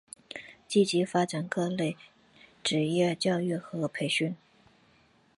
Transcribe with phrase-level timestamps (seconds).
[0.67, 1.95] 积极发展各类
[2.63, 4.35] 职业教育和培训。